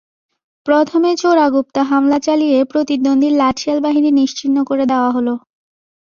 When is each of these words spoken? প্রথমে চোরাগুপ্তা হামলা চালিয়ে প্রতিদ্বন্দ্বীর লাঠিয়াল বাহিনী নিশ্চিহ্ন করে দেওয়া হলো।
প্রথমে 0.65 1.11
চোরাগুপ্তা 1.15 1.81
হামলা 1.83 2.17
চালিয়ে 2.19 2.57
প্রতিদ্বন্দ্বীর 2.63 3.33
লাঠিয়াল 3.33 3.77
বাহিনী 3.81 4.09
নিশ্চিহ্ন 4.11 4.57
করে 4.63 4.83
দেওয়া 4.85 5.09
হলো। 5.11 5.33